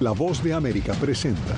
[0.00, 1.56] La voz de América presenta.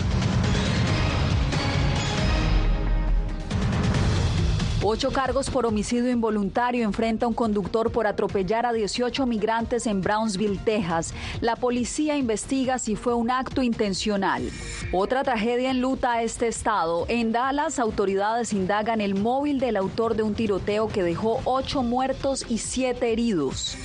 [4.83, 10.59] Ocho cargos por homicidio involuntario enfrenta un conductor por atropellar a 18 migrantes en Brownsville,
[10.65, 11.13] Texas.
[11.43, 14.51] La policía investiga si fue un acto intencional.
[14.91, 17.05] Otra tragedia en luta a este estado.
[17.09, 22.47] En Dallas, autoridades indagan el móvil del autor de un tiroteo que dejó ocho muertos
[22.49, 23.77] y siete heridos.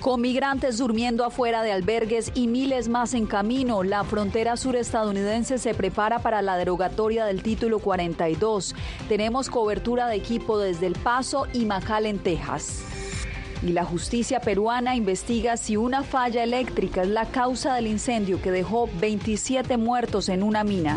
[0.00, 5.74] Con migrantes durmiendo afuera de albergues y miles más en camino, la frontera surestadounidense se
[5.74, 8.74] prepara para la derogatoria del título 42.
[9.10, 12.82] Tenemos cobertura de equipo desde El Paso y en Texas.
[13.62, 18.50] Y la justicia peruana investiga si una falla eléctrica es la causa del incendio que
[18.50, 20.96] dejó 27 muertos en una mina.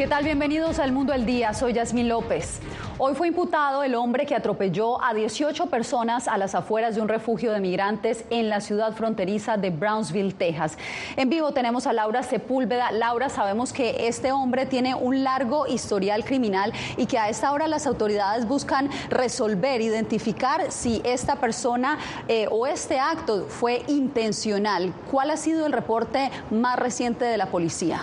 [0.00, 0.24] ¿Qué tal?
[0.24, 1.52] Bienvenidos al Mundo al Día.
[1.52, 2.60] Soy Yasmín López.
[2.96, 7.08] Hoy fue imputado el hombre que atropelló a 18 personas a las afueras de un
[7.08, 10.78] refugio de migrantes en la ciudad fronteriza de Brownsville, Texas.
[11.16, 12.92] En vivo tenemos a Laura Sepúlveda.
[12.92, 17.68] Laura, sabemos que este hombre tiene un largo historial criminal y que a esta hora
[17.68, 24.94] las autoridades buscan resolver, identificar si esta persona eh, o este acto fue intencional.
[25.10, 28.00] ¿Cuál ha sido el reporte más reciente de la policía?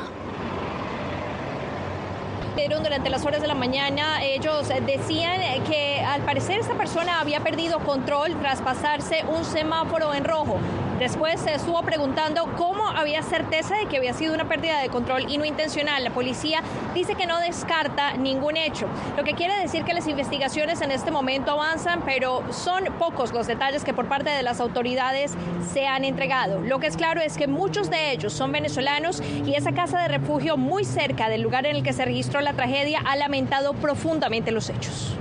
[2.65, 4.23] Durante las horas de la mañana.
[4.23, 10.23] Ellos decían que al parecer esta persona había perdido control tras pasarse un semáforo en
[10.23, 10.57] rojo.
[10.99, 15.25] Después se estuvo preguntando cómo había certeza de que había sido una pérdida de control
[15.29, 16.03] y no intencional.
[16.03, 16.61] La policía
[16.95, 21.11] dice que no descarta ningún hecho, lo que quiere decir que las investigaciones en este
[21.11, 25.35] momento avanzan, pero son pocos los detalles que por parte de las autoridades
[25.71, 26.61] se han entregado.
[26.61, 30.07] Lo que es claro es que muchos de ellos son venezolanos y esa casa de
[30.07, 34.51] refugio muy cerca del lugar en el que se registró la tragedia ha lamentado profundamente
[34.51, 35.15] los hechos.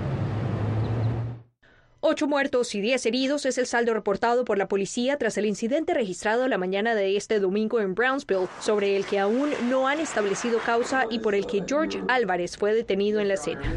[2.09, 5.93] Ocho muertos y diez heridos es el saldo reportado por la policía tras el incidente
[5.93, 10.61] registrado la mañana de este domingo en Brownsville, sobre el que aún no han establecido
[10.61, 13.75] causa y por el que George Álvarez fue detenido en la escena.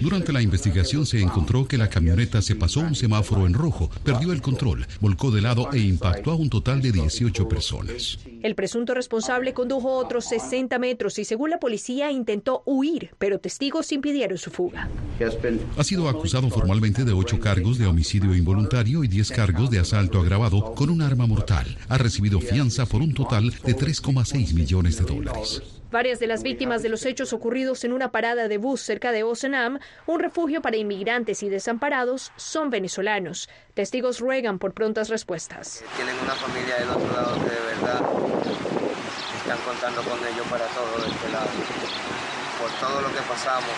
[0.00, 4.32] Durante la investigación se encontró que la camioneta se pasó un semáforo en rojo, perdió
[4.32, 8.20] el control, volcó de lado e impactó a un total de 18 personas.
[8.42, 13.92] El presunto responsable condujo otros 60 metros y según la policía intentó huir, pero testigos
[13.92, 14.88] impidieron su fuga.
[15.76, 20.20] Ha sido acusado formalmente de ocho cargos de homicidio involuntario y 10 cargos de asalto
[20.20, 21.76] agravado con un arma mortal.
[21.88, 25.62] Ha recibido fianza por un total de 3,6 millones de dólares.
[25.90, 29.22] Varias de las víctimas de los hechos ocurridos en una parada de bus cerca de
[29.22, 33.48] Osenam, un refugio para inmigrantes y desamparados, son venezolanos.
[33.74, 35.84] Testigos ruegan por prontas respuestas.
[35.94, 38.00] Tienen una familia del otro lado que de verdad
[39.36, 41.50] están contando con ellos para todo de este lado.
[42.64, 43.68] Por todo lo que pasamos,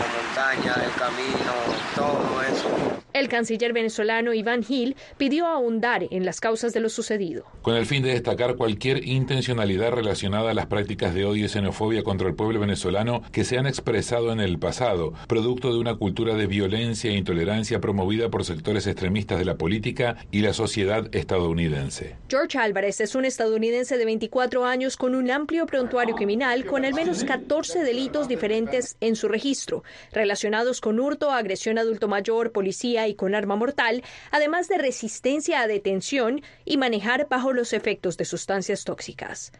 [0.00, 1.52] la montaña, el camino,
[1.94, 2.94] todo eso.
[3.12, 7.44] El canciller venezolano Iván Gil pidió ahondar en las causas de lo sucedido.
[7.62, 12.02] Con el fin de destacar cualquier intencionalidad relacionada a las prácticas de odio y xenofobia
[12.02, 16.34] contra el pueblo venezolano que se han expresado en el pasado, producto de una cultura
[16.34, 22.16] de violencia e intolerancia promovida por sectores extremistas de la política y la sociedad estadounidense.
[22.28, 26.94] George Álvarez es un estadounidense de 24 años con un amplio prontuario criminal con al
[26.94, 33.14] menos 14 delitos diferentes en su registro, relacionados con hurto, agresión adulto mayor, policía, y
[33.14, 38.84] con arma mortal, además de resistencia a detención y manejar bajo los efectos de sustancias
[38.84, 39.52] tóxicas.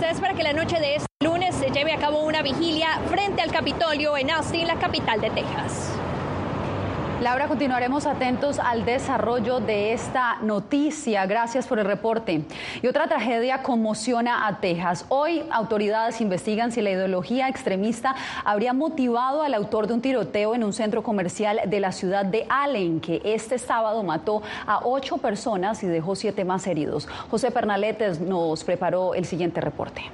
[0.00, 3.42] Se espera que la noche de este lunes se lleve a cabo una vigilia frente
[3.42, 5.89] al Capitolio en Austin, la capital de Texas.
[7.20, 11.26] Laura, continuaremos atentos al desarrollo de esta noticia.
[11.26, 12.46] Gracias por el reporte.
[12.80, 15.04] Y otra tragedia conmociona a Texas.
[15.10, 20.64] Hoy autoridades investigan si la ideología extremista habría motivado al autor de un tiroteo en
[20.64, 25.82] un centro comercial de la ciudad de Allen, que este sábado mató a ocho personas
[25.82, 27.06] y dejó siete más heridos.
[27.30, 30.04] José Pernaletes nos preparó el siguiente reporte.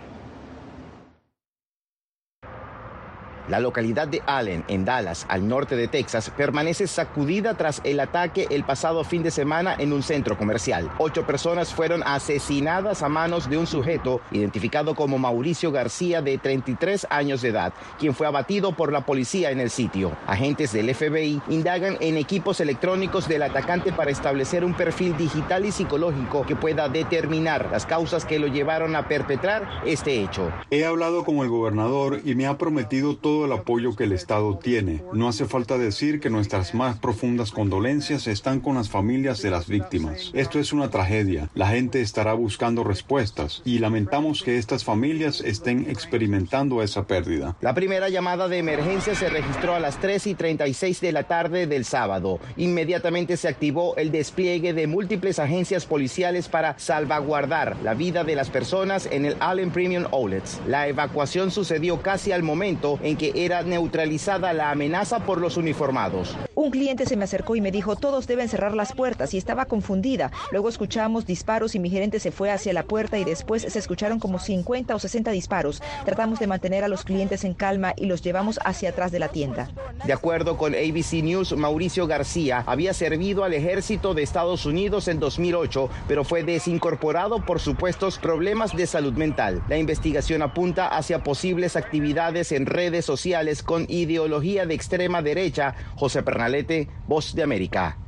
[3.49, 8.49] La localidad de Allen, en Dallas, al norte de Texas, permanece sacudida tras el ataque
[8.51, 10.91] el pasado fin de semana en un centro comercial.
[10.99, 17.07] Ocho personas fueron asesinadas a manos de un sujeto identificado como Mauricio García, de 33
[17.09, 20.17] años de edad, quien fue abatido por la policía en el sitio.
[20.27, 25.71] Agentes del FBI indagan en equipos electrónicos del atacante para establecer un perfil digital y
[25.71, 30.51] psicológico que pueda determinar las causas que lo llevaron a perpetrar este hecho.
[30.71, 34.13] He hablado con el gobernador y me ha prometido todo todo el apoyo que el
[34.13, 35.03] Estado tiene.
[35.13, 39.69] No hace falta decir que nuestras más profundas condolencias están con las familias de las
[39.69, 40.31] víctimas.
[40.33, 41.51] Esto es una tragedia.
[41.55, 47.57] La gente estará buscando respuestas y lamentamos que estas familias estén experimentando esa pérdida.
[47.61, 51.67] La primera llamada de emergencia se registró a las 3 y 36 de la tarde
[51.67, 52.41] del sábado.
[52.57, 58.49] Inmediatamente se activó el despliegue de múltiples agencias policiales para salvaguardar la vida de las
[58.49, 60.59] personas en el Allen Premium Outlets.
[60.67, 66.37] La evacuación sucedió casi al momento en que era neutralizada la amenaza por los uniformados.
[66.55, 69.67] Un cliente se me acercó y me dijo, todos deben cerrar las puertas y estaba
[69.67, 70.31] confundida.
[70.53, 74.19] Luego escuchamos disparos y mi gerente se fue hacia la puerta y después se escucharon
[74.19, 75.83] como 50 o 60 disparos.
[76.05, 79.29] Tratamos de mantener a los clientes en calma y los llevamos hacia atrás de la
[79.29, 79.71] tienda.
[80.05, 85.19] De acuerdo con ABC News, Mauricio García había servido al ejército de Estados Unidos en
[85.19, 89.63] 2008, pero fue desincorporado por supuestos problemas de salud mental.
[89.69, 93.16] La investigación apunta hacia posibles actividades en redes sociales
[93.63, 95.75] con ideología de extrema derecha.
[95.97, 97.99] José Pernalete, Voz de América.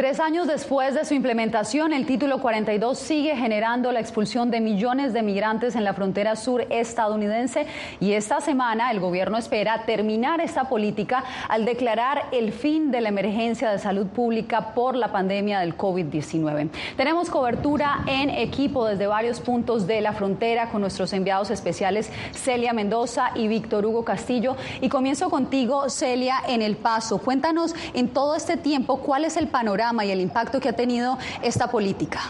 [0.00, 5.12] Tres años después de su implementación, el título 42 sigue generando la expulsión de millones
[5.12, 7.66] de migrantes en la frontera sur estadounidense
[8.00, 13.10] y esta semana el gobierno espera terminar esta política al declarar el fin de la
[13.10, 16.70] emergencia de salud pública por la pandemia del COVID-19.
[16.96, 22.72] Tenemos cobertura en equipo desde varios puntos de la frontera con nuestros enviados especiales Celia
[22.72, 24.56] Mendoza y Víctor Hugo Castillo.
[24.80, 27.18] Y comienzo contigo, Celia, en El Paso.
[27.18, 31.18] Cuéntanos en todo este tiempo cuál es el panorama y el impacto que ha tenido
[31.42, 32.20] esta política.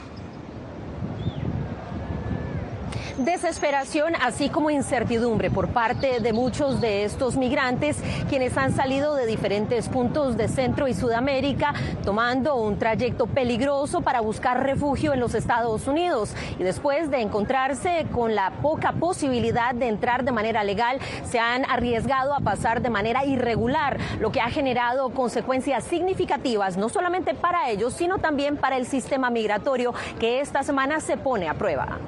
[3.24, 9.26] Desesperación, así como incertidumbre por parte de muchos de estos migrantes, quienes han salido de
[9.26, 11.74] diferentes puntos de Centro y Sudamérica,
[12.04, 16.34] tomando un trayecto peligroso para buscar refugio en los Estados Unidos.
[16.58, 21.64] Y después de encontrarse con la poca posibilidad de entrar de manera legal, se han
[21.70, 27.70] arriesgado a pasar de manera irregular, lo que ha generado consecuencias significativas, no solamente para
[27.70, 31.98] ellos, sino también para el sistema migratorio que esta semana se pone a prueba.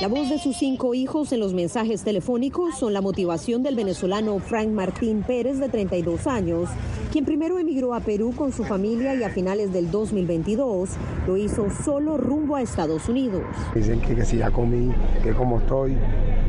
[0.00, 4.38] La voz de sus cinco hijos en los mensajes telefónicos son la motivación del venezolano
[4.38, 6.68] Frank Martín Pérez, de 32 años,
[7.10, 10.90] quien primero emigró a Perú con su familia y a finales del 2022
[11.26, 13.42] lo hizo solo rumbo a Estados Unidos.
[13.74, 15.96] Dicen que, si ya comí, que como estoy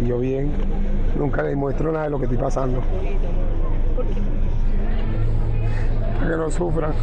[0.04, 0.52] y yo bien,
[1.18, 2.82] nunca les muestro nada de lo que estoy pasando.
[3.96, 4.22] ¿Por qué?
[6.20, 6.94] Para que no sufran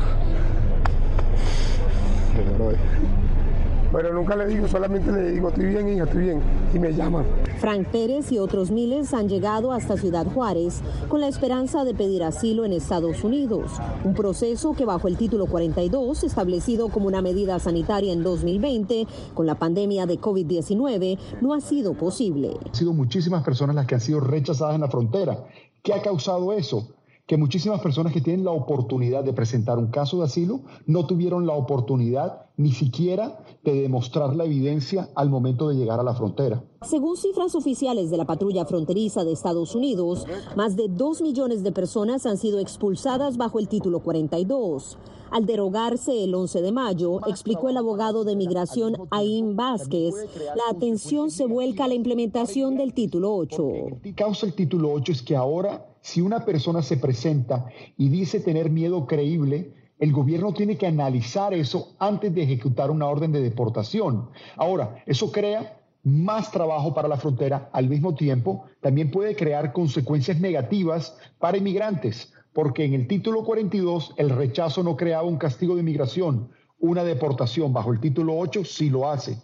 [3.94, 6.42] pero nunca le digo, solamente le digo, estoy bien, hija, estoy bien,
[6.74, 7.24] y me llaman.
[7.60, 12.24] Frank Pérez y otros miles han llegado hasta Ciudad Juárez con la esperanza de pedir
[12.24, 13.70] asilo en Estados Unidos,
[14.02, 19.46] un proceso que bajo el título 42, establecido como una medida sanitaria en 2020, con
[19.46, 22.50] la pandemia de COVID-19, no ha sido posible.
[22.66, 25.46] Han sido muchísimas personas las que han sido rechazadas en la frontera.
[25.84, 26.88] ¿Qué ha causado eso?
[27.26, 31.46] Que muchísimas personas que tienen la oportunidad de presentar un caso de asilo no tuvieron
[31.46, 36.62] la oportunidad ni siquiera de demostrar la evidencia al momento de llegar a la frontera.
[36.82, 41.72] Según cifras oficiales de la patrulla fronteriza de Estados Unidos, más de dos millones de
[41.72, 44.98] personas han sido expulsadas bajo el título 42.
[45.30, 50.14] Al derogarse el 11 de mayo, explicó el abogado de migración Aim Vázquez,
[50.54, 53.62] la atención se vuelca a la implementación del título 8.
[53.90, 57.64] Lo que causa el título 8 es que ahora, si una persona se presenta
[57.96, 63.06] y dice tener miedo creíble, el gobierno tiene que analizar eso antes de ejecutar una
[63.06, 64.28] orden de deportación.
[64.58, 70.38] Ahora, eso crea más trabajo para la frontera, al mismo tiempo también puede crear consecuencias
[70.38, 75.80] negativas para inmigrantes, porque en el título 42 el rechazo no creaba un castigo de
[75.80, 79.38] inmigración, una deportación bajo el título 8 sí lo hace.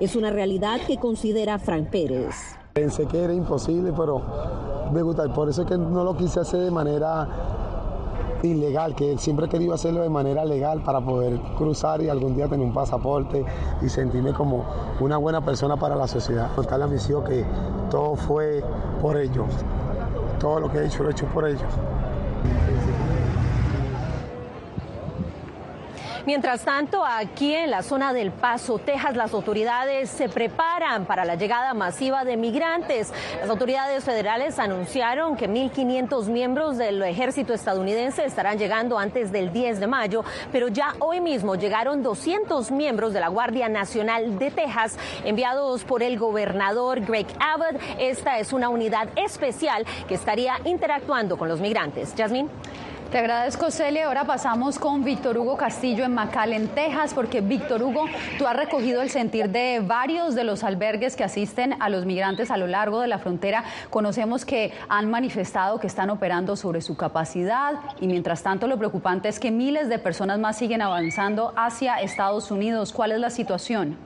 [0.00, 2.34] Es una realidad que considera Frank Pérez.
[2.72, 6.60] Pensé que era imposible, pero me gusta, por eso es que no lo quise hacer
[6.60, 7.28] de manera
[8.42, 12.48] ilegal, que siempre he querido hacerlo de manera legal para poder cruzar y algún día
[12.48, 13.44] tener un pasaporte
[13.82, 14.64] y sentirme como
[15.00, 16.54] una buena persona para la sociedad.
[16.54, 17.44] Contar la misión que
[17.90, 18.62] todo fue
[19.00, 19.46] por ellos,
[20.38, 21.62] todo lo que he hecho lo he hecho por ellos.
[26.26, 31.36] Mientras tanto, aquí en la zona del Paso, Texas, las autoridades se preparan para la
[31.36, 33.12] llegada masiva de migrantes.
[33.40, 39.78] Las autoridades federales anunciaron que 1.500 miembros del ejército estadounidense estarán llegando antes del 10
[39.78, 44.98] de mayo, pero ya hoy mismo llegaron 200 miembros de la Guardia Nacional de Texas
[45.24, 47.80] enviados por el gobernador Greg Abbott.
[48.00, 52.14] Esta es una unidad especial que estaría interactuando con los migrantes.
[52.18, 52.48] Jasmine.
[53.16, 54.08] Te agradezco, Celia.
[54.08, 58.04] Ahora pasamos con Víctor Hugo Castillo en McAllen, Texas, porque Víctor Hugo,
[58.36, 62.50] tú has recogido el sentir de varios de los albergues que asisten a los migrantes
[62.50, 63.64] a lo largo de la frontera.
[63.88, 69.30] Conocemos que han manifestado que están operando sobre su capacidad y mientras tanto lo preocupante
[69.30, 72.92] es que miles de personas más siguen avanzando hacia Estados Unidos.
[72.92, 73.96] ¿Cuál es la situación?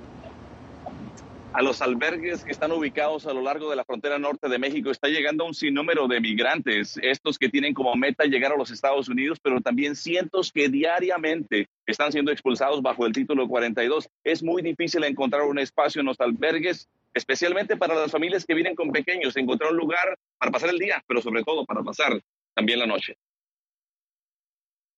[1.52, 4.90] A los albergues que están ubicados a lo largo de la frontera norte de México
[4.90, 9.08] está llegando un sinnúmero de migrantes, estos que tienen como meta llegar a los Estados
[9.08, 14.08] Unidos, pero también cientos que diariamente están siendo expulsados bajo el título 42.
[14.22, 18.76] Es muy difícil encontrar un espacio en los albergues, especialmente para las familias que vienen
[18.76, 22.20] con pequeños, encontrar un lugar para pasar el día, pero sobre todo para pasar
[22.54, 23.16] también la noche.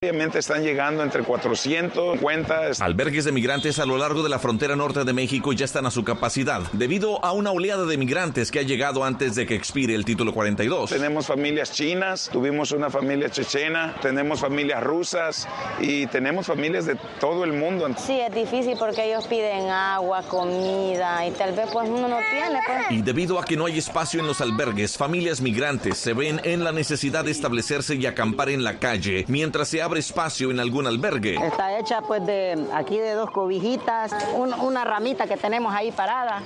[0.05, 2.71] Obviamente están llegando entre 450.
[2.81, 5.93] Albergues de migrantes a lo largo de la frontera norte de México ya están a
[5.93, 9.95] su capacidad, debido a una oleada de migrantes que ha llegado antes de que expire
[9.95, 10.91] el título 42.
[10.91, 15.47] Tenemos familias chinas, tuvimos una familia chechena, tenemos familias rusas
[15.81, 17.89] y tenemos familias de todo el mundo.
[17.97, 22.59] Sí, es difícil porque ellos piden agua, comida y tal vez pues uno no tiene.
[22.67, 22.91] Pues.
[22.91, 26.65] Y debido a que no hay espacio en los albergues, familias migrantes se ven en
[26.65, 30.87] la necesidad de establecerse y acampar en la calle mientras se abre espacio en algún
[30.87, 31.37] albergue.
[31.45, 36.43] Está hecha pues de aquí de dos cobijitas, una ramita que tenemos ahí parada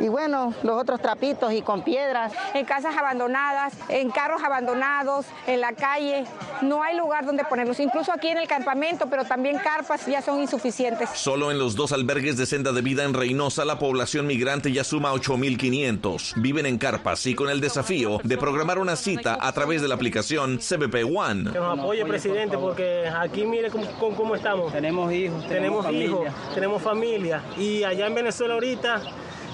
[0.00, 2.32] y bueno, los otros trapitos y con piedras.
[2.54, 6.24] En casas abandonadas, en carros abandonados, en la calle,
[6.62, 10.40] no hay lugar donde ponerlos, incluso aquí en el campamento, pero también carpas ya son
[10.40, 11.10] insuficientes.
[11.14, 14.84] Solo en los dos albergues de senda de vida en Reynosa la población migrante ya
[14.84, 16.34] suma 8.500.
[16.36, 19.94] Viven en carpas y con el desafío de programar una cita a través de la
[19.94, 21.52] aplicación CBP One.
[21.52, 22.81] Que nos apoye, presidente, porque
[23.18, 24.72] aquí mire cómo, estamos.
[24.72, 25.46] Tenemos hijos.
[25.48, 27.42] Tenemos, hijos, tenemos familia.
[27.56, 29.02] Y allá en Venezuela ahorita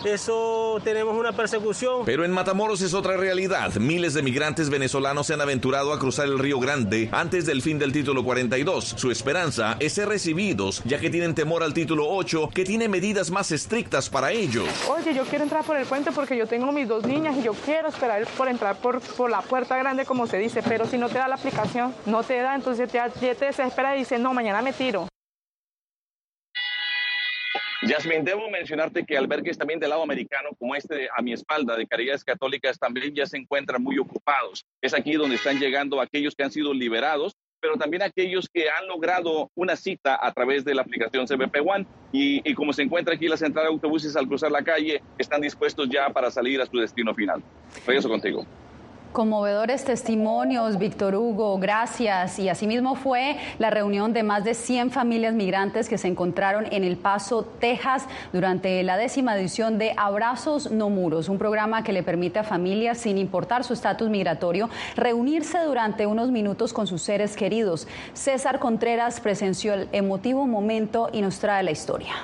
[0.05, 2.03] eso tenemos una persecución.
[2.05, 3.75] Pero en Matamoros es otra realidad.
[3.77, 7.79] Miles de migrantes venezolanos se han aventurado a cruzar el Río Grande antes del fin
[7.79, 8.95] del título 42.
[8.97, 13.31] Su esperanza es ser recibidos, ya que tienen temor al título 8, que tiene medidas
[13.31, 14.69] más estrictas para ellos.
[14.89, 17.53] Oye, yo quiero entrar por el puente porque yo tengo mis dos niñas y yo
[17.65, 21.09] quiero esperar por entrar por, por la puerta grande, como se dice, pero si no
[21.09, 23.01] te da la aplicación, no te da, entonces te,
[23.35, 25.09] te desespera y dice, no, mañana me tiro.
[27.83, 31.87] Yasmin, debo mencionarte que albergues también del lado americano, como este a mi espalda de
[31.87, 34.65] Caridades Católicas, también ya se encuentran muy ocupados.
[34.83, 38.89] Es aquí donde están llegando aquellos que han sido liberados, pero también aquellos que han
[38.89, 41.87] logrado una cita a través de la aplicación CBP One.
[42.13, 45.89] Y, como se encuentra aquí la central de autobuses al cruzar la calle, están dispuestos
[45.89, 47.43] ya para salir a su destino final.
[47.87, 48.45] Regreso contigo.
[49.13, 52.39] Conmovedores testimonios, Víctor Hugo, gracias.
[52.39, 56.85] Y asimismo fue la reunión de más de 100 familias migrantes que se encontraron en
[56.85, 62.03] El Paso, Texas, durante la décima edición de Abrazos No Muros, un programa que le
[62.03, 67.35] permite a familias, sin importar su estatus migratorio, reunirse durante unos minutos con sus seres
[67.35, 67.89] queridos.
[68.13, 72.15] César Contreras presenció el emotivo momento y nos trae la historia.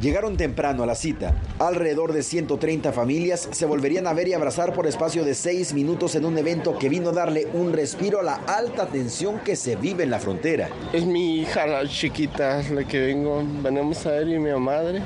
[0.00, 1.34] Llegaron temprano a la cita.
[1.58, 6.14] Alrededor de 130 familias se volverían a ver y abrazar por espacio de seis minutos
[6.14, 9.76] en un evento que vino a darle un respiro a la alta tensión que se
[9.76, 10.70] vive en la frontera.
[10.92, 15.02] Es mi hija, la chiquita, la que vengo, venimos a ver y mi madre.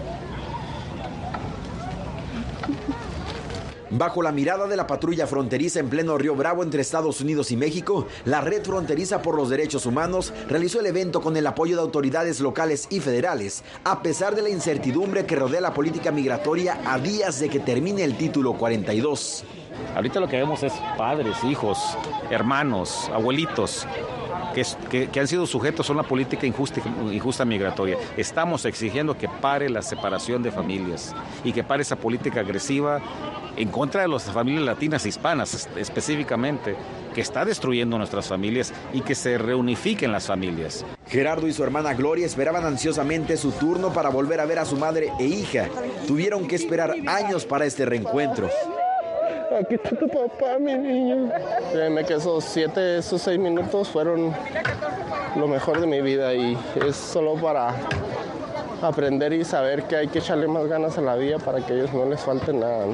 [3.96, 7.56] Bajo la mirada de la patrulla fronteriza en pleno Río Bravo entre Estados Unidos y
[7.56, 11.82] México, la Red Fronteriza por los Derechos Humanos realizó el evento con el apoyo de
[11.82, 16.98] autoridades locales y federales, a pesar de la incertidumbre que rodea la política migratoria a
[16.98, 19.44] días de que termine el título 42.
[19.94, 21.78] Ahorita lo que vemos es padres, hijos,
[22.30, 23.86] hermanos, abuelitos
[24.54, 26.80] que, han sido sujetos a una política injusta,
[27.12, 27.98] injusta migratoria.
[28.16, 33.00] Estamos exigiendo que pare la separación de familias y que pare esa política agresiva
[33.56, 36.76] en contra de las familias latinas e hispanas específicamente,
[37.14, 40.84] que está destruyendo nuestras familias y que se reunifiquen las familias.
[41.06, 44.76] Gerardo y su hermana Gloria esperaban ansiosamente su turno para volver a ver a su
[44.76, 45.68] madre e hija.
[46.06, 48.48] Tuvieron que esperar años para este reencuentro.
[49.58, 51.30] Aquí está tu papá, mi niño.
[51.72, 54.32] Créeme que esos siete, esos seis minutos fueron
[55.36, 57.72] lo mejor de mi vida y es solo para
[58.82, 61.76] aprender y saber que hay que echarle más ganas a la vida para que a
[61.76, 62.86] ellos no les falte nada.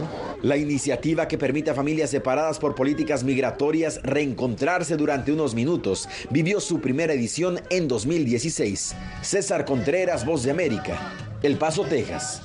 [0.42, 6.60] La iniciativa que permite a familias separadas por políticas migratorias reencontrarse durante unos minutos vivió
[6.60, 8.94] su primera edición en 2016.
[9.22, 10.98] César Contreras, Voz de América,
[11.42, 12.42] El Paso, Texas.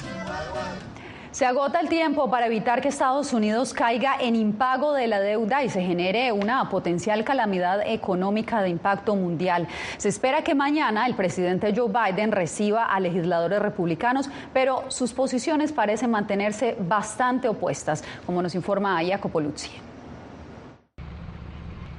[1.35, 5.65] Se agota el tiempo para evitar que Estados Unidos caiga en impago de la deuda
[5.65, 9.67] y se genere una potencial calamidad económica de impacto mundial.
[9.97, 15.73] Se espera que mañana el presidente Joe Biden reciba a legisladores republicanos, pero sus posiciones
[15.73, 19.84] parecen mantenerse bastante opuestas, como nos informa Jacopo Luzzi.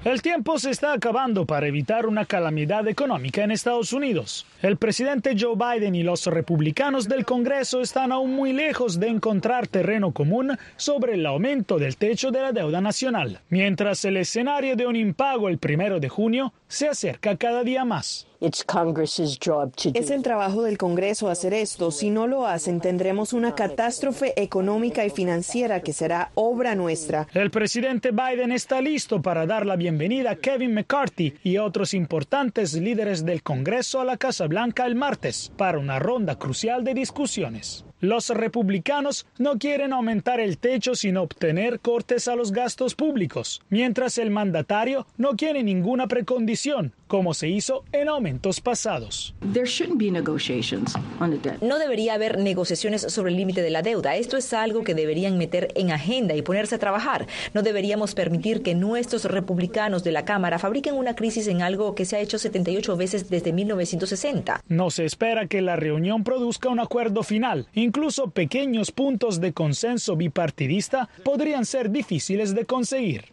[0.06, 4.46] El tiempo se está acabando para evitar una calamidad económica en Estados Unidos.
[4.62, 9.66] El presidente Joe Biden y los republicanos del Congreso están aún muy lejos de encontrar
[9.66, 14.86] terreno común sobre el aumento del techo de la deuda nacional, mientras el escenario de
[14.86, 18.28] un impago el primero de junio se acerca cada día más.
[18.40, 21.90] Es el trabajo del Congreso hacer esto.
[21.90, 27.26] Si no lo hacen, tendremos una catástrofe económica y financiera que será obra nuestra.
[27.32, 32.74] El presidente Biden está listo para dar la bienvenida a Kevin McCarthy y otros importantes
[32.74, 37.84] líderes del Congreso a la Casa Blanca el martes para una ronda crucial de discusiones.
[38.00, 44.18] Los republicanos no quieren aumentar el techo sin obtener cortes a los gastos públicos, mientras
[44.18, 49.34] el mandatario no quiere ninguna precondición, como se hizo en aumentos pasados.
[51.60, 54.16] No debería haber negociaciones sobre el límite de la deuda.
[54.16, 57.26] Esto es algo que deberían meter en agenda y ponerse a trabajar.
[57.54, 62.04] No deberíamos permitir que nuestros republicanos de la Cámara fabriquen una crisis en algo que
[62.04, 64.62] se ha hecho 78 veces desde 1960.
[64.68, 67.66] No se espera que la reunión produzca un acuerdo final.
[67.74, 73.24] Incluso pequeños puntos de consenso bipartidista podrían ser difíciles de conseguir.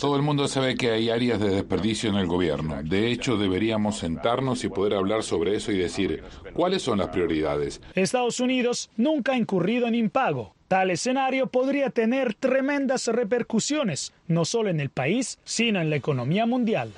[0.00, 2.76] Todo el mundo sabe que hay áreas de desperdicio en el gobierno.
[2.86, 7.80] De hecho, deberíamos sentarnos y poder hablar sobre eso y decir cuáles son las prioridades.
[7.96, 10.54] Estados Unidos nunca ha incurrido en impago.
[10.68, 16.46] Tal escenario podría tener tremendas repercusiones, no solo en el país, sino en la economía
[16.46, 16.92] mundial.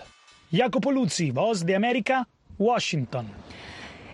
[0.53, 2.29] Jacopo Luzzi, Voz de América,
[2.59, 3.27] Washington.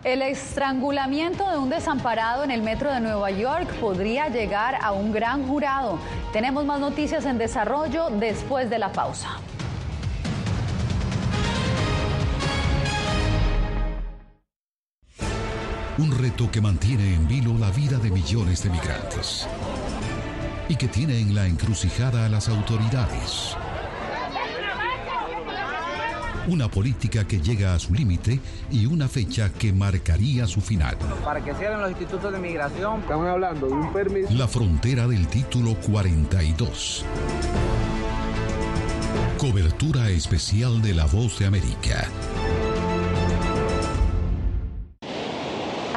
[0.05, 5.11] El estrangulamiento de un desamparado en el metro de Nueva York podría llegar a un
[5.11, 5.99] gran jurado.
[6.31, 9.41] Tenemos más noticias en desarrollo después de la pausa.
[15.97, 19.47] Un reto que mantiene en vilo la vida de millones de migrantes
[20.67, 23.55] y que tiene en la encrucijada a las autoridades.
[26.47, 30.97] Una política que llega a su límite y una fecha que marcaría su final.
[31.23, 32.99] Para que cierren los institutos de migración.
[32.99, 34.33] Estamos hablando de un permiso.
[34.33, 37.05] La frontera del título 42.
[39.37, 42.09] Cobertura especial de La Voz de América.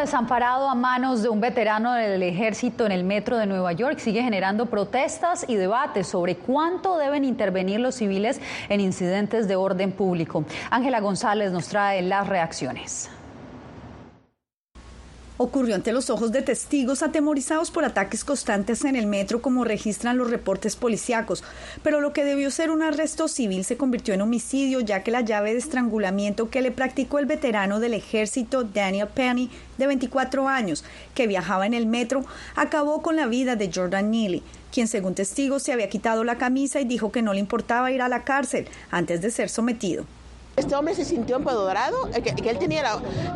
[0.00, 4.22] Desamparado a manos de un veterano del ejército en el metro de Nueva York sigue
[4.22, 10.44] generando protestas y debates sobre cuánto deben intervenir los civiles en incidentes de orden público.
[10.70, 13.10] Ángela González nos trae las reacciones
[15.42, 20.18] ocurrió ante los ojos de testigos atemorizados por ataques constantes en el metro como registran
[20.18, 21.42] los reportes policíacos,
[21.82, 25.22] pero lo que debió ser un arresto civil se convirtió en homicidio ya que la
[25.22, 29.48] llave de estrangulamiento que le practicó el veterano del ejército Daniel Penny
[29.78, 32.22] de 24 años que viajaba en el metro
[32.54, 36.82] acabó con la vida de Jordan Neely quien según testigos se había quitado la camisa
[36.82, 40.04] y dijo que no le importaba ir a la cárcel antes de ser sometido.
[40.60, 42.82] Este hombre se sintió empoderado, que, que él tenía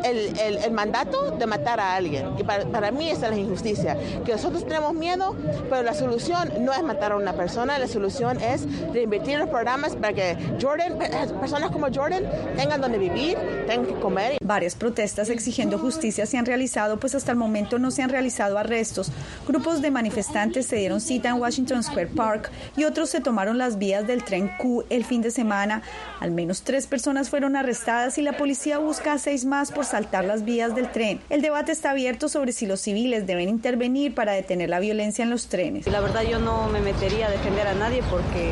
[0.03, 2.27] el, el, el, mandato de matar a alguien.
[2.37, 5.35] Y para, para mí esa es la injusticia, que nosotros tenemos miedo,
[5.67, 9.95] pero la solución no es matar a una persona, la solución es reinvertir los programas
[9.95, 10.99] para que Jordan,
[11.39, 12.23] personas como Jordan
[12.55, 14.37] tengan donde vivir, tengan que comer.
[14.43, 18.59] Varias protestas exigiendo justicia se han realizado, pues hasta el momento no se han realizado
[18.59, 19.11] arrestos.
[19.47, 23.79] Grupos de manifestantes se dieron cita en Washington Square Park y otros se tomaron las
[23.79, 25.81] vías del tren Q el fin de semana.
[26.19, 30.25] Al menos tres personas fueron arrestadas y la policía busca a seis más por saltar
[30.25, 31.21] las vías del tren.
[31.29, 35.29] El debate está abierto sobre si los civiles deben intervenir para detener la violencia en
[35.29, 35.87] los trenes.
[35.87, 38.51] La verdad yo no me metería a defender a nadie porque,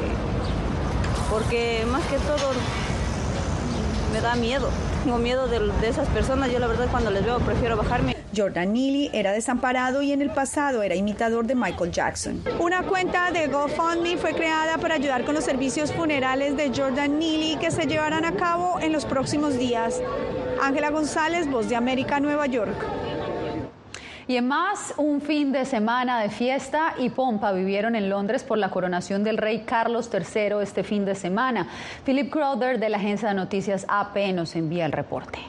[1.29, 2.51] porque más que todo
[4.13, 4.69] me da miedo.
[5.03, 6.51] Tengo miedo de esas personas.
[6.51, 8.22] Yo la verdad cuando les veo prefiero bajarme.
[8.35, 12.43] Jordan Neely era desamparado y en el pasado era imitador de Michael Jackson.
[12.59, 17.57] Una cuenta de GoFundMe fue creada para ayudar con los servicios funerales de Jordan Neely
[17.57, 20.01] que se llevarán a cabo en los próximos días.
[20.61, 22.75] Ángela González, Voz de América, Nueva York.
[24.27, 28.57] Y en más, un fin de semana de fiesta y pompa vivieron en Londres por
[28.57, 31.67] la coronación del rey Carlos III este fin de semana.
[32.05, 35.39] Philip Crowder de la agencia de noticias AP nos envía el reporte.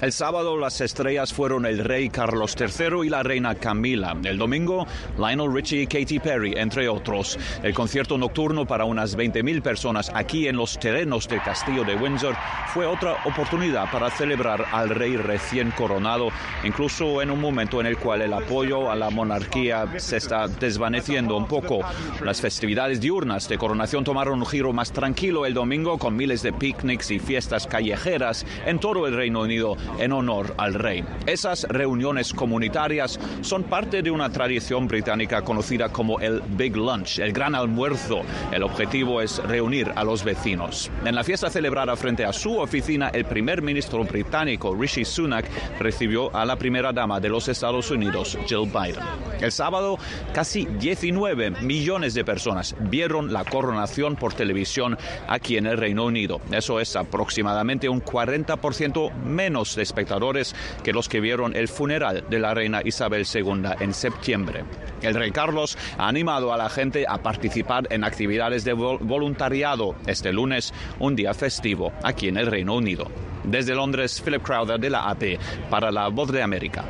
[0.00, 4.16] El sábado las estrellas fueron el rey Carlos III y la reina Camila.
[4.24, 7.38] El domingo, Lionel Richie y Katy Perry, entre otros.
[7.62, 12.34] El concierto nocturno para unas 20.000 personas aquí en los terrenos del castillo de Windsor
[12.74, 16.30] fue otra oportunidad para celebrar al rey recién coronado,
[16.64, 21.36] incluso en un momento en el cual el apoyo a la monarquía se está desvaneciendo
[21.36, 21.80] un poco.
[22.20, 26.52] Las festividades diurnas de coronación tomaron un giro más tranquilo el domingo con miles de
[26.52, 31.04] picnics y fiestas callejeras en todo el Reino Unido en honor al rey.
[31.26, 37.32] Esas reuniones comunitarias son parte de una tradición británica conocida como el Big Lunch, el
[37.32, 38.22] gran almuerzo.
[38.52, 40.90] El objetivo es reunir a los vecinos.
[41.04, 45.46] En la fiesta celebrada frente a su oficina, el primer ministro británico Rishi Sunak
[45.78, 49.04] recibió a la primera dama de los Estados Unidos, Jill Biden.
[49.40, 49.98] El sábado,
[50.32, 54.96] casi 19 millones de personas vieron la coronación por televisión
[55.28, 56.40] aquí en el Reino Unido.
[56.50, 62.54] Eso es aproximadamente un 40% menos espectadores que los que vieron el funeral de la
[62.54, 64.64] reina Isabel II en septiembre.
[65.02, 70.32] El rey Carlos ha animado a la gente a participar en actividades de voluntariado este
[70.32, 73.10] lunes, un día festivo aquí en el Reino Unido.
[73.44, 76.84] Desde Londres, Philip Crowder de la AP para La Voz de América.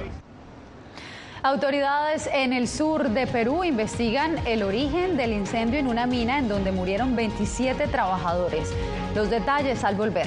[1.45, 6.49] Autoridades en el sur de Perú investigan el origen del incendio en una mina en
[6.49, 8.73] donde murieron 27 trabajadores.
[9.15, 10.27] Los detalles al volver.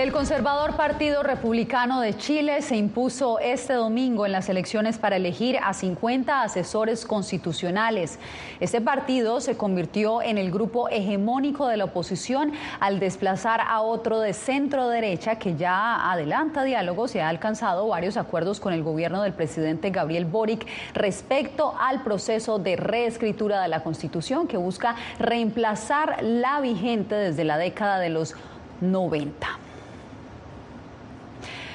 [0.00, 5.58] El conservador Partido Republicano de Chile se impuso este domingo en las elecciones para elegir
[5.62, 8.18] a 50 asesores constitucionales.
[8.60, 14.20] Este partido se convirtió en el grupo hegemónico de la oposición al desplazar a otro
[14.20, 19.20] de centro derecha que ya adelanta diálogos y ha alcanzado varios acuerdos con el gobierno
[19.20, 26.22] del presidente Gabriel Boric respecto al proceso de reescritura de la Constitución que busca reemplazar
[26.22, 28.34] la vigente desde la década de los
[28.80, 29.69] 90.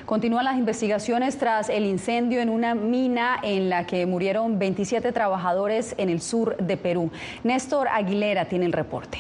[0.05, 5.95] Continúan las investigaciones tras el incendio en una mina en la que murieron 27 trabajadores
[5.97, 7.09] en el sur de Perú.
[7.43, 9.17] Néstor Aguilera tiene el reporte.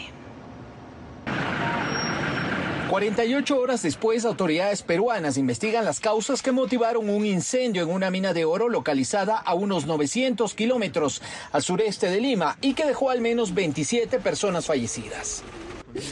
[2.89, 8.31] 48 horas después, autoridades peruanas investigan las causas que motivaron un incendio en una mina
[8.31, 13.21] de oro localizada a unos 900 kilómetros al sureste de Lima y que dejó al
[13.21, 15.43] menos 27 personas fallecidas.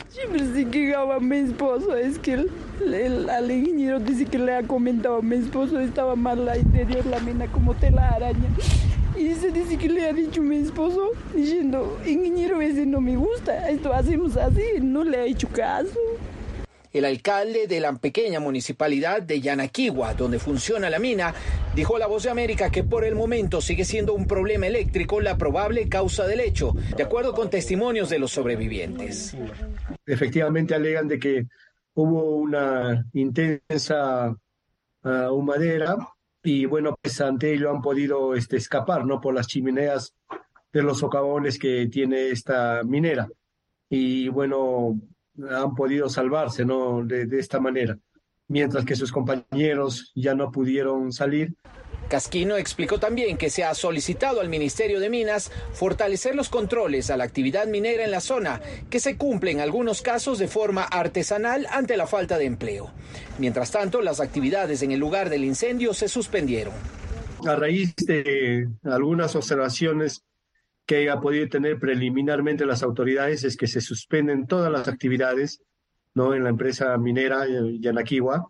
[0.09, 2.51] Siempre se quejaba mi esposo, es que el,
[2.93, 7.05] el, al ingeniero dice que le ha comentado a mi esposo estaba mal la interior,
[7.05, 8.49] la mina como tela araña.
[9.17, 13.69] Y se dice que le ha dicho mi esposo diciendo, ingeniero ese no me gusta,
[13.69, 15.99] esto hacemos así, no le ha hecho caso.
[16.93, 21.33] El alcalde de la pequeña municipalidad de Yanaquiwa, donde funciona la mina,
[21.75, 25.19] dijo a La Voz de América que por el momento sigue siendo un problema eléctrico
[25.19, 29.35] la probable causa del hecho, de acuerdo con testimonios de los sobrevivientes.
[30.05, 31.47] Efectivamente alegan de que
[31.95, 34.35] hubo una intensa
[35.03, 35.97] uh, humadera
[36.43, 39.19] y bueno, pues ante ello han podido este, escapar, ¿no?
[39.19, 40.13] Por las chimeneas
[40.71, 43.29] de los socavones que tiene esta minera.
[43.89, 44.99] Y bueno,
[45.49, 47.03] han podido salvarse ¿no?
[47.03, 47.97] de, de esta manera,
[48.47, 51.53] mientras que sus compañeros ya no pudieron salir.
[52.09, 57.17] Casquino explicó también que se ha solicitado al Ministerio de Minas fortalecer los controles a
[57.17, 61.65] la actividad minera en la zona, que se cumple en algunos casos de forma artesanal
[61.71, 62.91] ante la falta de empleo.
[63.39, 66.73] Mientras tanto, las actividades en el lugar del incendio se suspendieron.
[67.47, 70.23] A raíz de algunas observaciones
[70.85, 75.61] que haya podido tener preliminarmente las autoridades es que se suspenden todas las actividades
[76.13, 76.33] ¿no?
[76.33, 77.45] en la empresa minera
[77.79, 78.47] Yanaquiwa.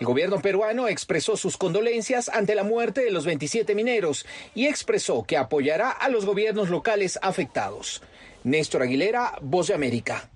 [0.00, 5.24] El gobierno peruano expresó sus condolencias ante la muerte de los 27 mineros y expresó
[5.24, 8.02] que apoyará a los gobiernos locales afectados.
[8.44, 10.30] Néstor Aguilera, Voz de América.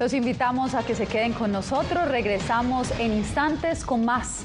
[0.00, 2.08] Los invitamos a que se queden con nosotros.
[2.08, 4.44] Regresamos en instantes con más.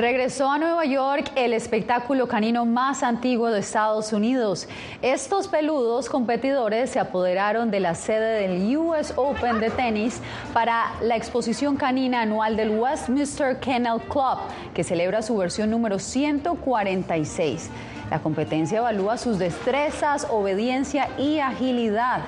[0.00, 4.66] Regresó a Nueva York el espectáculo canino más antiguo de Estados Unidos.
[5.02, 10.22] Estos peludos competidores se apoderaron de la sede del US Open de tenis
[10.54, 14.38] para la exposición canina anual del Westminster Kennel Club,
[14.72, 17.68] que celebra su versión número 146.
[18.10, 22.22] La competencia evalúa sus destrezas, obediencia y agilidad.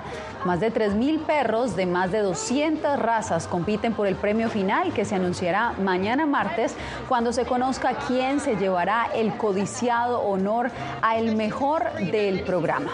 [0.44, 5.04] Más de 3.000 perros de más de 200 razas compiten por el premio final que
[5.04, 6.74] se anunciará mañana martes
[7.08, 12.90] cuando se conozca quién se llevará el codiciado honor a el mejor del programa.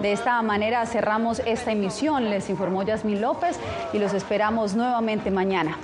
[0.00, 3.58] De esta manera cerramos esta emisión, les informó Yasmín López
[3.92, 5.76] y los esperamos nuevamente mañana.